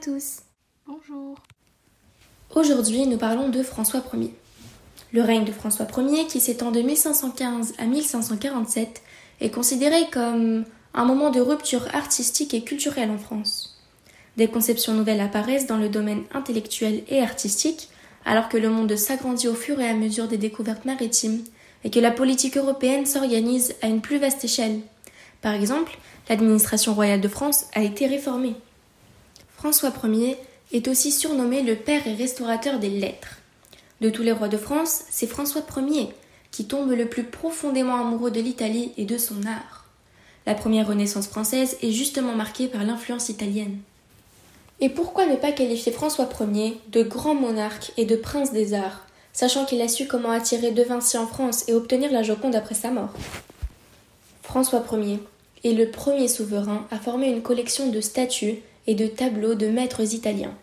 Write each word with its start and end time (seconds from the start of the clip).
tous. 0.00 0.40
Bonjour. 0.86 1.36
Aujourd'hui, 2.54 3.06
nous 3.06 3.16
parlons 3.16 3.48
de 3.48 3.62
François 3.62 4.02
Ier. 4.12 4.34
Le 5.12 5.22
règne 5.22 5.44
de 5.44 5.52
François 5.52 5.86
Ier, 5.98 6.26
qui 6.26 6.40
s'étend 6.40 6.72
de 6.72 6.80
1515 6.80 7.74
à 7.78 7.84
1547, 7.84 9.02
est 9.40 9.50
considéré 9.50 10.08
comme 10.12 10.64
un 10.94 11.04
moment 11.04 11.30
de 11.30 11.40
rupture 11.40 11.86
artistique 11.94 12.54
et 12.54 12.64
culturelle 12.64 13.10
en 13.10 13.18
France. 13.18 13.80
Des 14.36 14.48
conceptions 14.48 14.94
nouvelles 14.94 15.20
apparaissent 15.20 15.66
dans 15.66 15.78
le 15.78 15.88
domaine 15.88 16.24
intellectuel 16.34 17.04
et 17.08 17.20
artistique, 17.20 17.88
alors 18.24 18.48
que 18.48 18.56
le 18.58 18.68
monde 18.68 18.96
s'agrandit 18.96 19.48
au 19.48 19.54
fur 19.54 19.78
et 19.80 19.88
à 19.88 19.94
mesure 19.94 20.26
des 20.26 20.38
découvertes 20.38 20.84
maritimes 20.84 21.44
et 21.84 21.90
que 21.90 22.00
la 22.00 22.10
politique 22.10 22.56
européenne 22.56 23.06
s'organise 23.06 23.74
à 23.82 23.86
une 23.86 24.00
plus 24.00 24.18
vaste 24.18 24.44
échelle. 24.44 24.80
Par 25.40 25.54
exemple, 25.54 25.98
l'administration 26.28 26.94
royale 26.94 27.20
de 27.20 27.28
France 27.28 27.66
a 27.74 27.82
été 27.82 28.06
réformée. 28.06 28.56
François 29.62 29.92
Ier 30.02 30.36
est 30.72 30.88
aussi 30.88 31.12
surnommé 31.12 31.62
le 31.62 31.76
père 31.76 32.04
et 32.08 32.14
restaurateur 32.14 32.80
des 32.80 32.90
lettres. 32.90 33.38
De 34.00 34.10
tous 34.10 34.24
les 34.24 34.32
rois 34.32 34.48
de 34.48 34.56
France, 34.56 35.02
c'est 35.08 35.28
François 35.28 35.62
Ier 35.76 36.08
qui 36.50 36.64
tombe 36.64 36.90
le 36.90 37.06
plus 37.06 37.22
profondément 37.22 37.94
amoureux 37.94 38.32
de 38.32 38.40
l'Italie 38.40 38.90
et 38.96 39.04
de 39.04 39.16
son 39.16 39.46
art. 39.46 39.86
La 40.46 40.56
première 40.56 40.88
Renaissance 40.88 41.28
française 41.28 41.76
est 41.80 41.92
justement 41.92 42.34
marquée 42.34 42.66
par 42.66 42.82
l'influence 42.82 43.28
italienne. 43.28 43.78
Et 44.80 44.88
pourquoi 44.88 45.26
ne 45.26 45.36
pas 45.36 45.52
qualifier 45.52 45.92
François 45.92 46.28
Ier 46.40 46.80
de 46.88 47.04
grand 47.04 47.36
monarque 47.36 47.92
et 47.96 48.04
de 48.04 48.16
prince 48.16 48.52
des 48.52 48.74
arts, 48.74 49.06
sachant 49.32 49.64
qu'il 49.64 49.80
a 49.80 49.86
su 49.86 50.08
comment 50.08 50.32
attirer 50.32 50.72
De 50.72 50.82
Vinci 50.82 51.18
en 51.18 51.28
France 51.28 51.68
et 51.68 51.74
obtenir 51.74 52.10
la 52.10 52.24
Joconde 52.24 52.56
après 52.56 52.74
sa 52.74 52.90
mort? 52.90 53.14
François 54.42 54.84
Ier 54.90 55.20
est 55.62 55.72
le 55.72 55.88
premier 55.92 56.26
souverain 56.26 56.84
à 56.90 56.98
former 56.98 57.28
une 57.28 57.42
collection 57.42 57.90
de 57.90 58.00
statues 58.00 58.58
et 58.86 58.94
de 58.94 59.06
tableaux 59.06 59.54
de 59.54 59.68
maîtres 59.68 60.14
italiens. 60.14 60.54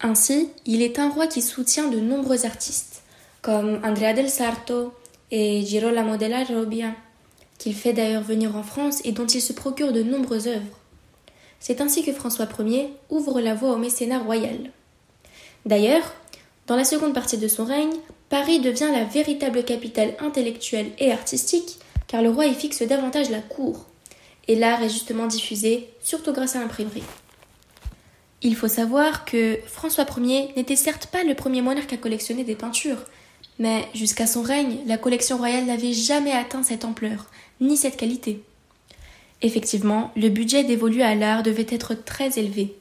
Ainsi, 0.00 0.48
il 0.66 0.82
est 0.82 0.98
un 0.98 1.10
roi 1.10 1.26
qui 1.26 1.42
soutient 1.42 1.88
de 1.88 2.00
nombreux 2.00 2.44
artistes, 2.44 3.02
comme 3.40 3.80
Andrea 3.84 4.12
del 4.14 4.28
Sarto 4.28 4.92
et 5.30 5.64
Girolamo 5.64 6.16
della 6.16 6.44
Robbia, 6.44 6.92
qu'il 7.58 7.74
fait 7.74 7.92
d'ailleurs 7.92 8.22
venir 8.22 8.56
en 8.56 8.62
France 8.62 9.00
et 9.04 9.12
dont 9.12 9.26
il 9.26 9.40
se 9.40 9.52
procure 9.52 9.92
de 9.92 10.02
nombreuses 10.02 10.48
œuvres. 10.48 10.78
C'est 11.60 11.80
ainsi 11.80 12.02
que 12.02 12.12
François 12.12 12.48
Ier 12.58 12.88
ouvre 13.08 13.40
la 13.40 13.54
voie 13.54 13.72
au 13.72 13.76
mécénat 13.76 14.18
royal. 14.18 14.72
D'ailleurs, 15.64 16.12
dans 16.66 16.74
la 16.74 16.84
seconde 16.84 17.14
partie 17.14 17.38
de 17.38 17.46
son 17.46 17.64
règne, 17.64 17.94
Paris 18.28 18.58
devient 18.58 18.90
la 18.92 19.04
véritable 19.04 19.64
capitale 19.64 20.14
intellectuelle 20.18 20.90
et 20.98 21.12
artistique, 21.12 21.78
car 22.08 22.22
le 22.22 22.30
roi 22.30 22.46
y 22.46 22.54
fixe 22.54 22.82
davantage 22.82 23.30
la 23.30 23.40
cour, 23.40 23.86
et 24.48 24.56
l'art 24.56 24.82
est 24.82 24.88
justement 24.88 25.26
diffusé, 25.26 25.90
surtout 26.02 26.32
grâce 26.32 26.56
à 26.56 26.60
l'imprimerie. 26.60 27.04
Il 28.44 28.56
faut 28.56 28.68
savoir 28.68 29.24
que 29.24 29.58
François 29.66 30.04
Ier 30.18 30.50
n'était 30.56 30.76
certes 30.76 31.06
pas 31.06 31.22
le 31.22 31.34
premier 31.34 31.62
monarque 31.62 31.92
à 31.92 31.96
collectionner 31.96 32.42
des 32.42 32.56
peintures, 32.56 33.04
mais 33.60 33.88
jusqu'à 33.94 34.26
son 34.26 34.42
règne, 34.42 34.78
la 34.86 34.98
collection 34.98 35.36
royale 35.36 35.66
n'avait 35.66 35.92
jamais 35.92 36.32
atteint 36.32 36.64
cette 36.64 36.84
ampleur, 36.84 37.26
ni 37.60 37.76
cette 37.76 37.96
qualité. 37.96 38.42
Effectivement, 39.42 40.10
le 40.16 40.28
budget 40.28 40.64
dévolu 40.64 41.02
à 41.02 41.14
l'art 41.14 41.44
devait 41.44 41.66
être 41.68 41.94
très 41.94 42.38
élevé. 42.38 42.74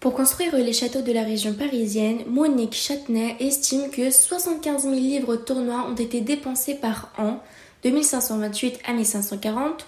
Pour 0.00 0.14
construire 0.14 0.56
les 0.56 0.72
châteaux 0.72 1.00
de 1.00 1.12
la 1.12 1.22
région 1.22 1.54
parisienne, 1.54 2.24
Monique 2.26 2.74
Châtenay 2.74 3.36
estime 3.40 3.88
que 3.90 4.10
75 4.10 4.82
000 4.82 4.94
livres 4.94 5.36
tournois 5.36 5.86
ont 5.88 5.94
été 5.94 6.20
dépensés 6.20 6.74
par 6.74 7.12
an 7.18 7.40
de 7.84 7.90
1528 7.90 8.80
à 8.84 8.92
1540, 8.92 9.86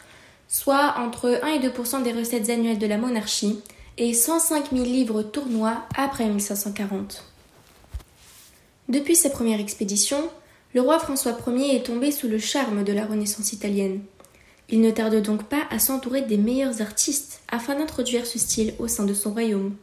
soit 0.49 0.95
entre 0.99 1.41
1 1.43 1.49
et 1.55 1.59
2% 1.59 2.03
des 2.03 2.13
recettes 2.13 2.49
annuelles 2.49 2.79
de 2.79 2.87
la 2.87 2.97
monarchie, 2.97 3.59
et 3.97 4.13
105 4.13 4.73
000 4.73 4.85
livres 4.85 5.23
tournois 5.23 5.83
après 5.97 6.27
1540. 6.27 7.25
Depuis 8.89 9.17
sa 9.17 9.31
première 9.31 9.61
expédition, 9.61 10.29
le 10.75 10.81
roi 10.81 10.99
François 10.99 11.37
Ier 11.47 11.77
est 11.77 11.87
tombé 11.87 12.11
sous 12.11 12.29
le 12.29 12.39
charme 12.39 12.83
de 12.83 12.93
la 12.93 13.07
Renaissance 13.07 13.53
italienne. 13.53 14.01
Il 14.69 14.81
ne 14.81 14.91
tarde 14.91 15.23
donc 15.23 15.45
pas 15.45 15.63
à 15.71 15.79
s'entourer 15.79 16.23
des 16.23 16.37
meilleurs 16.37 16.81
artistes 16.83 17.41
afin 17.49 17.77
d'introduire 17.77 18.27
ce 18.27 18.39
style 18.39 18.75
au 18.79 18.89
sein 18.89 19.05
de 19.05 19.15
son 19.15 19.33
royaume. 19.33 19.77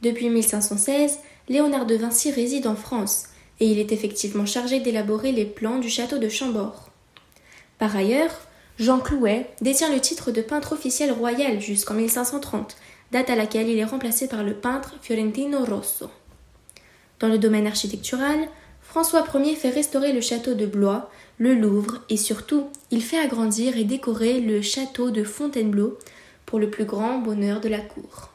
Depuis 0.00 0.30
1516, 0.30 1.18
Léonard 1.48 1.86
de 1.86 1.96
Vinci 1.96 2.30
réside 2.30 2.66
en 2.66 2.76
France 2.76 3.24
et 3.58 3.66
il 3.66 3.78
est 3.78 3.92
effectivement 3.92 4.46
chargé 4.46 4.80
d'élaborer 4.80 5.32
les 5.32 5.44
plans 5.44 5.78
du 5.78 5.90
château 5.90 6.16
de 6.16 6.28
Chambord. 6.28 6.88
Par 7.78 7.94
ailleurs, 7.94 8.30
Jean 8.78 8.98
Clouet 8.98 9.50
détient 9.60 9.92
le 9.92 10.00
titre 10.00 10.30
de 10.30 10.40
peintre 10.40 10.72
officiel 10.72 11.12
royal 11.12 11.60
jusqu'en 11.60 11.94
1530 11.94 12.76
date 13.12 13.30
à 13.30 13.36
laquelle 13.36 13.68
il 13.68 13.78
est 13.78 13.84
remplacé 13.84 14.28
par 14.28 14.42
le 14.42 14.54
peintre 14.54 14.94
Fiorentino 15.02 15.64
Rosso. 15.64 16.10
Dans 17.18 17.28
le 17.28 17.38
domaine 17.38 17.66
architectural, 17.66 18.48
François 18.82 19.24
Ier 19.34 19.54
fait 19.54 19.70
restaurer 19.70 20.12
le 20.12 20.20
château 20.20 20.54
de 20.54 20.66
Blois, 20.66 21.10
le 21.38 21.54
Louvre 21.54 22.00
et 22.08 22.16
surtout, 22.16 22.68
il 22.90 23.02
fait 23.02 23.18
agrandir 23.18 23.76
et 23.76 23.84
décorer 23.84 24.40
le 24.40 24.62
château 24.62 25.10
de 25.10 25.22
Fontainebleau 25.22 25.98
pour 26.46 26.58
le 26.58 26.70
plus 26.70 26.84
grand 26.84 27.18
bonheur 27.18 27.60
de 27.60 27.68
la 27.68 27.80
cour. 27.80 28.30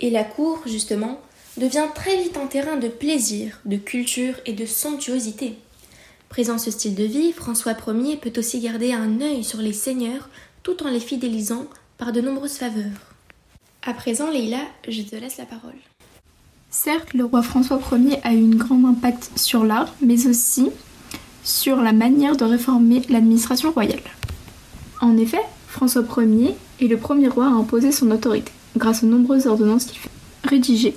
Et 0.00 0.10
la 0.10 0.24
cour, 0.24 0.62
justement, 0.66 1.20
devient 1.56 1.88
très 1.94 2.16
vite 2.22 2.36
un 2.36 2.46
terrain 2.46 2.76
de 2.76 2.88
plaisir, 2.88 3.60
de 3.64 3.76
culture 3.76 4.34
et 4.46 4.52
de 4.52 4.64
somptuosité. 4.64 5.58
Présent 6.28 6.58
ce 6.58 6.70
style 6.70 6.94
de 6.94 7.04
vie, 7.04 7.32
François 7.32 7.76
Ier 7.86 8.16
peut 8.16 8.32
aussi 8.36 8.60
garder 8.60 8.92
un 8.92 9.20
œil 9.20 9.42
sur 9.44 9.60
les 9.60 9.72
seigneurs 9.72 10.28
tout 10.62 10.82
en 10.84 10.90
les 10.90 11.00
fidélisant 11.00 11.66
par 11.96 12.12
de 12.12 12.20
nombreuses 12.20 12.58
faveurs. 12.58 13.07
À 13.86 13.94
présent, 13.94 14.30
Leïla, 14.30 14.58
je 14.88 15.02
te 15.02 15.16
laisse 15.16 15.38
la 15.38 15.44
parole. 15.44 15.76
Certes, 16.70 17.14
le 17.14 17.24
roi 17.24 17.42
François 17.42 17.80
Ier 17.92 18.18
a 18.24 18.34
eu 18.34 18.44
un 18.44 18.56
grand 18.56 18.84
impact 18.84 19.30
sur 19.36 19.64
l'art, 19.64 19.94
mais 20.02 20.26
aussi 20.26 20.68
sur 21.44 21.76
la 21.76 21.92
manière 21.92 22.36
de 22.36 22.44
réformer 22.44 23.02
l'administration 23.08 23.70
royale. 23.70 24.02
En 25.00 25.16
effet, 25.16 25.40
François 25.68 26.04
Ier 26.18 26.54
est 26.80 26.88
le 26.88 26.98
premier 26.98 27.28
roi 27.28 27.46
à 27.46 27.50
imposer 27.50 27.92
son 27.92 28.10
autorité, 28.10 28.52
grâce 28.76 29.02
aux 29.04 29.06
nombreuses 29.06 29.46
ordonnances 29.46 29.86
qu'il 29.86 29.98
fait 29.98 30.10
rédiger, 30.44 30.96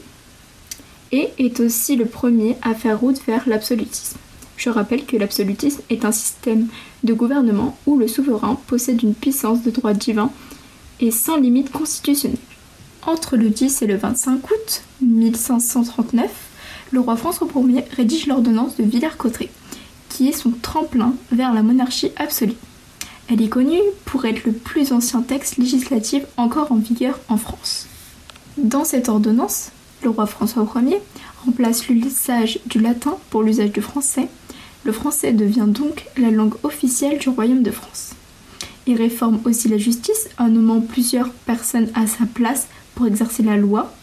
et 1.12 1.30
est 1.38 1.60
aussi 1.60 1.96
le 1.96 2.06
premier 2.06 2.58
à 2.62 2.74
faire 2.74 3.00
route 3.00 3.22
vers 3.26 3.48
l'absolutisme. 3.48 4.18
Je 4.58 4.70
rappelle 4.70 5.06
que 5.06 5.18
l'absolutisme 5.18 5.82
est 5.90 6.04
un 6.04 6.12
système 6.12 6.68
de 7.04 7.14
gouvernement 7.14 7.78
où 7.86 7.98
le 7.98 8.08
souverain 8.08 8.60
possède 8.68 9.02
une 9.04 9.16
puissance 9.16 9.62
de 9.64 9.72
droit 9.72 9.94
divin 9.94 10.32
et 11.00 11.12
sans 11.12 11.38
limite 11.38 11.72
constitutionnelle. 11.72 12.38
Entre 13.04 13.36
le 13.36 13.50
10 13.50 13.82
et 13.82 13.88
le 13.88 13.96
25 13.96 14.52
août 14.52 14.84
1539, 15.02 16.30
le 16.92 17.00
roi 17.00 17.16
François 17.16 17.48
Ier 17.56 17.84
rédige 17.96 18.28
l'ordonnance 18.28 18.78
de 18.78 18.84
Villers-Cotterêts, 18.84 19.50
qui 20.10 20.30
est 20.30 20.34
son 20.34 20.52
tremplin 20.52 21.16
vers 21.32 21.54
la 21.54 21.64
monarchie 21.64 22.12
absolue. 22.18 22.54
Elle 23.28 23.42
est 23.42 23.50
connue 23.50 23.80
pour 24.06 24.26
être 24.26 24.46
le 24.46 24.52
plus 24.52 24.92
ancien 24.92 25.22
texte 25.22 25.58
législatif 25.58 26.24
encore 26.38 26.72
en 26.72 26.76
vigueur 26.76 27.20
en 27.28 27.38
France. 27.38 27.88
Dans 28.58 28.84
cette 28.84 29.10
ordonnance, 29.10 29.72
le 30.04 30.10
roi 30.10 30.28
François 30.28 30.68
Ier 30.76 31.02
remplace 31.44 31.88
l'usage 31.88 32.60
du 32.68 32.80
latin 32.80 33.18
pour 33.30 33.42
l'usage 33.42 33.72
du 33.72 33.82
français. 33.82 34.28
Le 34.84 34.92
français 34.92 35.32
devient 35.32 35.68
donc 35.68 36.06
la 36.18 36.30
langue 36.30 36.56
officielle 36.64 37.18
du 37.18 37.30
royaume 37.30 37.64
de 37.64 37.72
France. 37.72 38.12
Il 38.88 38.98
réforme 38.98 39.40
aussi 39.46 39.68
la 39.68 39.78
justice 39.78 40.30
en 40.38 40.50
nommant 40.50 40.82
plusieurs 40.82 41.30
personnes 41.30 41.90
à 41.94 42.08
sa 42.08 42.26
place 42.26 42.68
pour 42.96 43.08
exercer 43.08 43.44
la 43.44 43.58
loi. 43.58 43.94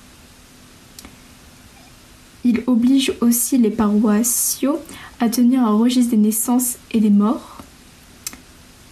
Il 2.44 2.62
oblige 2.66 3.12
aussi 3.20 3.58
les 3.58 3.70
paroissiaux 3.70 4.78
à 5.20 5.28
tenir 5.28 5.62
un 5.62 5.76
registre 5.76 6.12
des 6.12 6.16
naissances 6.16 6.76
et 6.92 7.00
des 7.00 7.10
morts. 7.10 7.58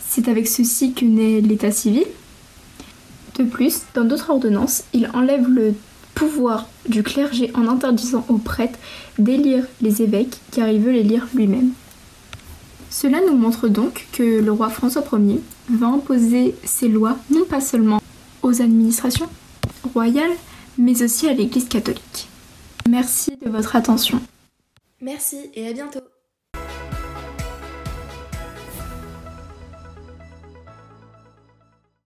C'est 0.09 0.29
avec 0.29 0.49
ceci 0.49 0.93
que 0.93 1.05
naît 1.05 1.41
l'état 1.41 1.71
civil. 1.71 2.07
De 3.39 3.45
plus, 3.45 3.83
dans 3.95 4.05
d'autres 4.05 4.31
ordonnances, 4.31 4.85
il 4.93 5.11
enlève 5.15 5.49
le 5.49 5.75
pouvoir 6.15 6.69
du 6.89 7.03
clergé 7.03 7.51
en 7.55 7.69
interdisant 7.69 8.25
aux 8.29 8.39
prêtres 8.39 8.79
d'élire 9.19 9.67
les 9.83 10.03
évêques 10.03 10.39
car 10.51 10.69
il 10.69 10.81
veut 10.81 10.93
les 10.93 11.03
lire 11.03 11.27
lui-même. 11.35 11.71
Cela 12.91 13.21
nous 13.27 13.37
montre 13.37 13.69
donc 13.69 14.07
que 14.13 14.41
le 14.41 14.53
roi 14.53 14.71
François 14.71 15.05
Ier 15.13 15.41
va 15.71 15.87
imposer 15.87 16.55
ses 16.65 16.89
lois 16.89 17.17
non 17.31 17.45
pas 17.45 17.61
seulement 17.61 18.01
aux 18.43 18.63
administrations, 18.63 19.29
royale, 19.93 20.31
mais 20.79 21.03
aussi 21.03 21.29
à 21.29 21.33
l'Église 21.33 21.69
catholique. 21.69 22.29
Merci 22.89 23.37
de 23.45 23.51
votre 23.51 23.77
attention. 23.77 24.21
Merci 25.01 25.51
et 25.55 25.69
à 25.69 25.73
bientôt. 25.73 26.01